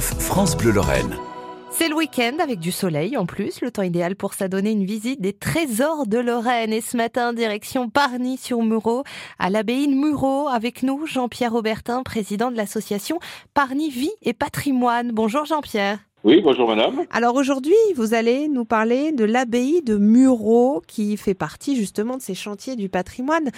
[0.00, 1.16] France Bleu Lorraine.
[1.70, 5.20] C'est le week-end avec du soleil en plus, le temps idéal pour s'adonner une visite
[5.20, 6.72] des trésors de Lorraine.
[6.72, 9.04] Et ce matin, direction Parny-sur-Mureau,
[9.38, 13.20] à l'abbaye de Mureau, avec nous Jean-Pierre Aubertin, président de l'association
[13.54, 15.12] Parny Vie et Patrimoine.
[15.12, 16.00] Bonjour Jean-Pierre.
[16.24, 17.04] Oui, bonjour madame.
[17.12, 22.22] Alors aujourd'hui, vous allez nous parler de l'abbaye de Mureau qui fait partie justement de
[22.22, 23.50] ces chantiers du patrimoine.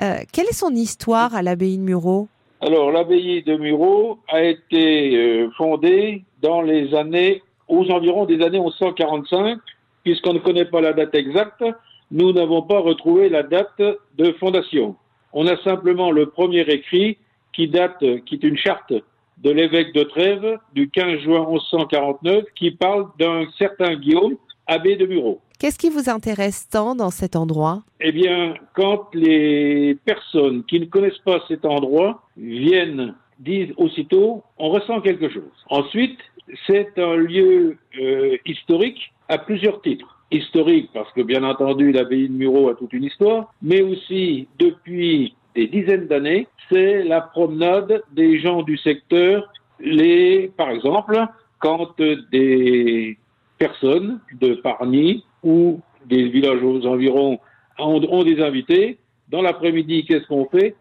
[0.00, 2.28] Euh, quelle est son histoire à l'abbaye de Mureau
[2.64, 8.60] Alors l'abbaye de Mureau a été euh, fondée dans les années, aux environs des années
[8.60, 9.58] 1145,
[10.04, 11.64] puisqu'on ne connaît pas la date exacte,
[12.12, 13.82] nous n'avons pas retrouvé la date
[14.16, 14.94] de fondation.
[15.32, 17.18] On a simplement le premier écrit
[17.52, 18.92] qui date, qui est une charte
[19.38, 24.36] de l'évêque de Trèves du 15 juin 1149 qui parle d'un certain Guillaume,
[24.68, 25.40] abbé de Mureau.
[25.62, 27.84] Qu'est-ce qui vous intéresse tant dans cet endroit?
[28.00, 34.70] Eh bien, quand les personnes qui ne connaissent pas cet endroit viennent, disent aussitôt, on
[34.70, 35.52] ressent quelque chose.
[35.70, 36.18] Ensuite,
[36.66, 40.18] c'est un lieu euh, historique à plusieurs titres.
[40.32, 45.36] Historique parce que, bien entendu, l'abbaye de Mureau a toute une histoire, mais aussi depuis
[45.54, 49.48] des dizaines d'années, c'est la promenade des gens du secteur.
[49.78, 51.24] Les, par exemple,
[51.60, 51.94] quand
[52.32, 53.16] des
[53.60, 57.38] personnes de Parny ou des villages aux environs
[57.78, 58.98] ont, des invités,
[59.28, 60.74] dans l'après-midi, qu'est-ce qu'on fait?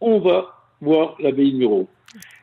[0.00, 1.88] On va voir l'abbaye de Mureau.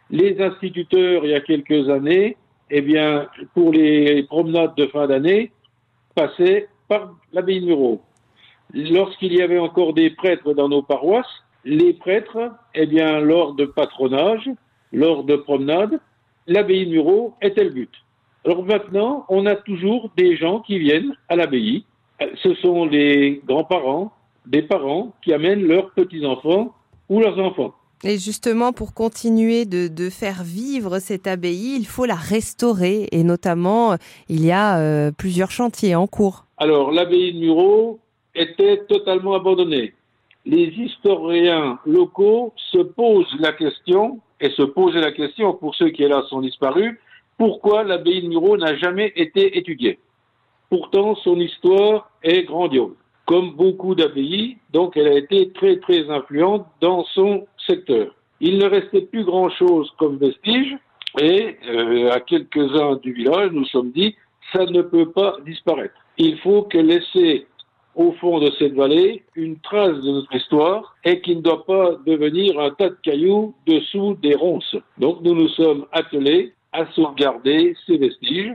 [0.10, 2.38] Les instituteurs, il y a quelques années,
[2.70, 5.52] eh bien, pour les promenades de fin d'année,
[6.16, 8.02] passaient par l'abbaye de Mureau.
[8.74, 13.66] Lorsqu'il y avait encore des prêtres dans nos paroisses, les prêtres, eh bien, lors de
[13.66, 14.50] patronage,
[14.92, 16.00] lors de promenade,
[16.48, 17.92] l'abbaye de Mureau était le but.
[18.46, 21.86] Alors maintenant, on a toujours des gens qui viennent à l'abbaye.
[22.42, 24.12] Ce sont les grands-parents,
[24.46, 26.74] des parents qui amènent leurs petits-enfants
[27.10, 27.74] ou leurs enfants.
[28.06, 33.08] Et justement, pour continuer de, de, faire vivre cette abbaye, il faut la restaurer.
[33.12, 33.96] Et notamment,
[34.28, 36.46] il y a euh, plusieurs chantiers en cours.
[36.58, 38.00] Alors, l'abbaye de Mureau
[38.36, 39.94] était totalement abandonnée
[40.46, 46.04] les historiens locaux se posent la question, et se posaient la question pour ceux qui,
[46.04, 47.00] hélas, sont disparus,
[47.38, 50.00] pourquoi l'abbaye de Mureau n'a jamais été étudiée.
[50.70, 52.96] Pourtant, son histoire est grandiose.
[53.26, 58.14] Comme beaucoup d'abbayes, donc elle a été très très influente dans son secteur.
[58.42, 60.76] Il ne restait plus grand-chose comme vestige,
[61.20, 64.16] et euh, à quelques-uns du village, nous sommes dit,
[64.52, 65.94] ça ne peut pas disparaître.
[66.18, 67.46] Il faut que laisser
[67.96, 71.92] au fond de cette vallée une trace de notre histoire et qui ne doit pas
[72.06, 74.76] devenir un tas de cailloux dessous des ronces.
[74.98, 78.54] Donc nous nous sommes attelés à sauvegarder ces vestiges.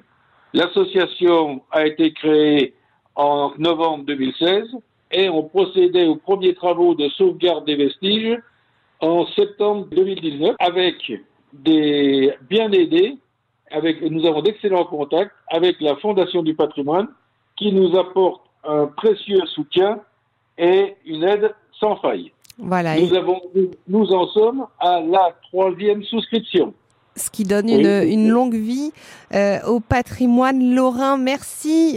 [0.53, 2.75] L'association a été créée
[3.15, 4.65] en novembre 2016
[5.13, 8.39] et on procédait aux premiers travaux de sauvegarde des vestiges
[9.01, 11.13] en septembre 2019 avec
[11.53, 13.17] des bien aidés,
[13.71, 17.09] avec, nous avons d'excellents contacts avec la Fondation du patrimoine
[17.57, 20.01] qui nous apporte un précieux soutien
[20.57, 22.33] et une aide sans faille.
[22.59, 22.99] Voilà.
[22.99, 23.41] Nous, avons,
[23.87, 26.75] nous en sommes à la troisième souscription.
[27.19, 28.93] Ce qui donne une, une longue vie
[29.35, 31.19] euh, au patrimoine lorrain.
[31.19, 31.97] Merci